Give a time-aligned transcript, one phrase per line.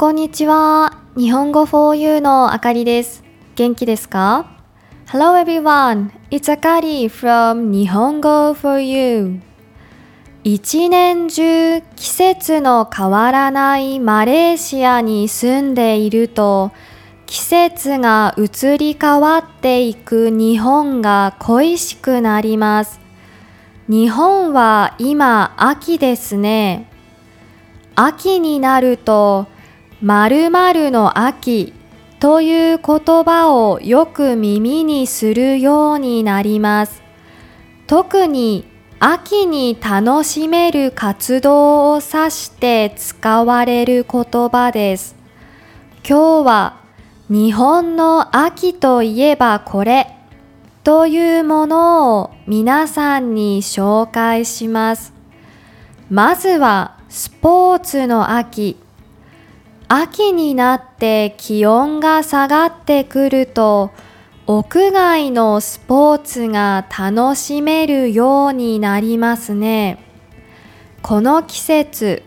[0.00, 0.96] こんにちは。
[1.14, 3.22] 日本語 4U のあかりです。
[3.54, 4.46] 元気ですか
[5.08, 6.08] ?Hello everyone.
[6.30, 9.40] It's Akari from 日本語 4U.
[10.42, 16.72] 一年中季節の変わらないマレーシアに住んでいると
[17.26, 23.00] 季節が移り変わっていく日本が恋しくなります。
[23.86, 26.90] 日本は今秋ですね。
[27.96, 29.46] 秋になると
[30.02, 31.74] 〇〇の秋
[32.20, 37.02] という言葉をよく耳にするようになります。
[37.86, 38.64] 特に
[38.98, 45.16] 秋に楽しめる活動を指して使われる言葉です。
[46.08, 46.80] 今日は
[47.28, 50.16] 日本の秋といえばこれ
[50.82, 55.12] というものを皆さんに紹介します。
[56.08, 58.78] まずはスポーツの秋。
[59.92, 63.90] 秋になって気温が下がってくると
[64.46, 69.98] 屋外のスポーツが楽しめるようになりますね。
[71.02, 72.22] この季節、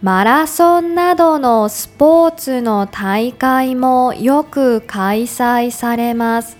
[0.00, 6.56] マラソンなどのスポーツの大会もよく開催されます。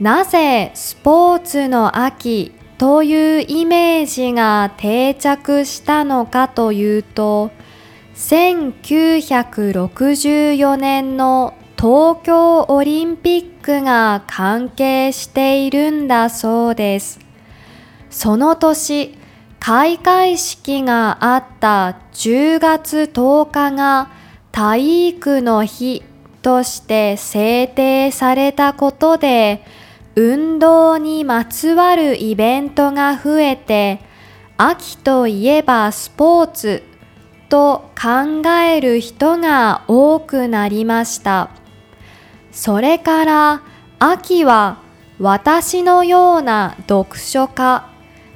[0.00, 7.50] なぜスポーツの秋というイメージが定着したのかというと、
[8.14, 17.18] 1964年の東京オリンピックが関係しているんだそうです。
[18.10, 19.16] その年、
[19.58, 24.10] 開会式があった10月10日が
[24.50, 26.02] 体育の日
[26.42, 29.64] として制定されたことで、
[30.14, 34.00] 運動にまつわるイベントが増えて、
[34.58, 36.82] 秋といえばスポーツ
[37.52, 41.50] と考える人が多くなりました。
[42.50, 43.62] それから
[43.98, 44.78] 秋は
[45.18, 47.90] 私のような読書家、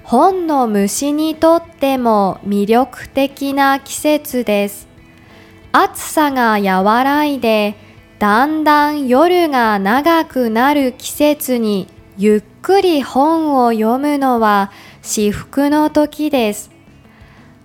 [0.05, 4.87] 本の虫にとっても魅力的な季節です。
[5.73, 7.75] 暑さが和らいで、
[8.19, 11.89] だんだん夜が長くなる季節に
[12.19, 16.76] ゆっくり本を読むのは至福の時です。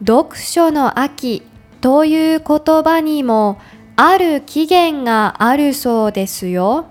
[0.05, 1.43] 読書の秋
[1.79, 3.59] という言葉にも
[3.95, 6.85] ある起源があるそうですよ。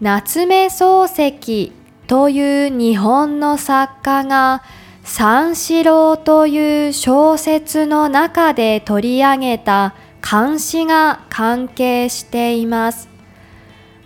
[0.00, 1.72] 夏目漱石
[2.06, 4.62] という日本の作家が
[5.02, 13.08] 三四郎という小説の中で取り上げた漢詩が関係しています。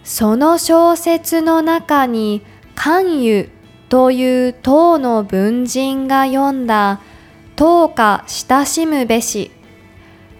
[0.03, 2.43] その小説の中に
[2.75, 3.49] 関羽
[3.89, 7.01] という唐の文人が読んだ
[7.63, 9.53] 唐歌親しむべし。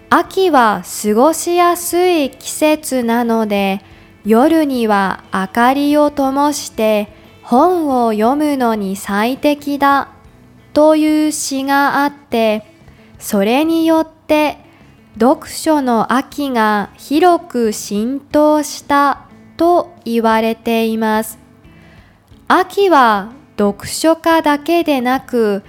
[0.09, 3.79] 秋は過ごしやすい季節なので
[4.25, 7.07] 夜には明かりを灯して
[7.41, 10.09] 本を読むのに最適だ
[10.73, 12.65] という詩があって
[13.19, 14.57] それによって
[15.17, 21.39] 読書の秋が広く浸透したと言われています。
[22.49, 25.63] 秋は読書家だけでなく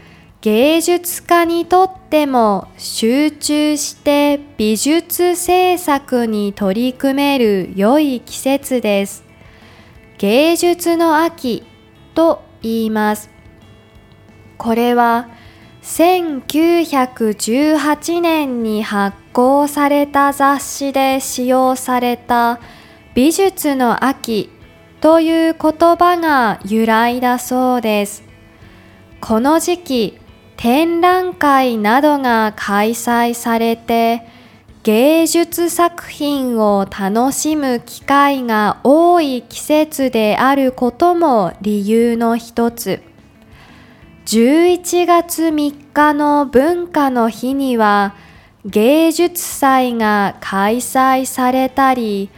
[0.45, 9.25] 芸術家にとっても集中して美術制作に取り組める良い季節です。
[10.19, 11.63] 芸術の秋
[12.15, 13.31] と言います。
[14.59, 15.31] これは
[15.81, 22.61] 1918年に発行された雑誌で使用された
[23.15, 24.51] 美術の秋
[25.01, 28.23] という言葉が由来だそうです。
[29.23, 30.19] この時期、
[30.57, 34.23] 展覧会などが開催されて
[34.83, 43.03] 芸術作品を楽しむ機会が多い季節であることも理由の一つ。
[44.27, 48.15] 11月3日の文化の日には
[48.65, 52.31] 芸術祭が開催されたり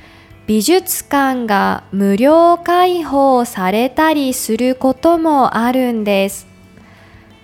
[0.46, 6.55] 美術館が無料開放されたりすることもあるんです。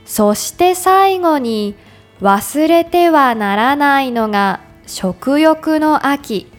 [0.04, 1.74] そして最後に
[2.20, 6.50] 忘れてはならないのが食欲の秋。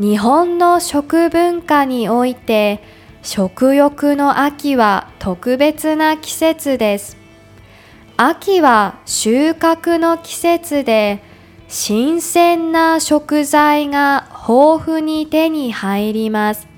[0.00, 2.82] 日本の食文化において
[3.22, 7.16] 食欲の秋は特別な季節です。
[8.16, 11.22] 秋は収穫の季節で
[11.68, 16.68] 新鮮な食材が豊富に手に入ります。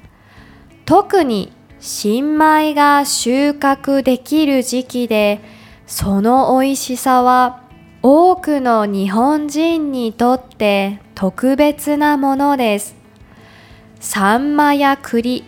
[0.84, 5.40] 特に新米が収穫できる時期で、
[5.86, 7.62] その美味しさは
[8.02, 12.96] 多くの日本人にとって特別なものです。
[14.00, 15.44] サンマや栗、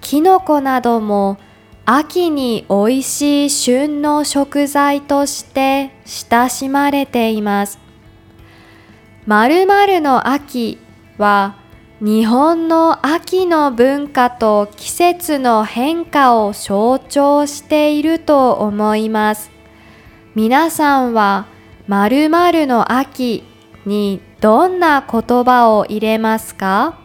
[0.00, 1.38] キノコなども
[1.84, 7.78] 秋に美味しい旬の食材として親しまれています。
[9.26, 10.78] 〇〇の秋
[11.18, 11.56] は
[12.00, 19.50] 日本の秋の文化と季節の変化を象徴していると思います。
[20.36, 21.46] 皆さんは
[21.88, 23.42] 〇〇の秋
[23.84, 27.00] にどんな言葉を入れますか？